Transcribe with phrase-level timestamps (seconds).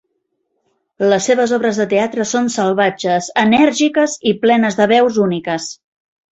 [1.13, 5.73] Les seves obres de teatre són salvatges, enèrgiques i plenes de veus úniques.